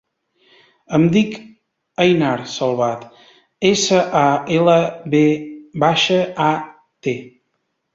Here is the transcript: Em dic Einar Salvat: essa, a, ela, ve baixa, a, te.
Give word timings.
Em 0.97 1.03
dic 1.15 1.35
Einar 2.07 2.33
Salvat: 2.55 3.05
essa, 3.75 4.03
a, 4.25 4.27
ela, 4.59 4.83
ve 5.17 5.25
baixa, 5.87 6.23
a, 6.53 6.53
te. 7.05 7.19